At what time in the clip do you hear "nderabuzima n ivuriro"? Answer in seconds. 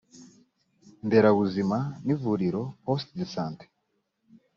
1.05-2.61